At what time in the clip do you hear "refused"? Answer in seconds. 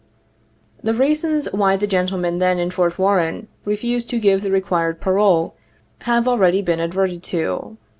3.65-4.09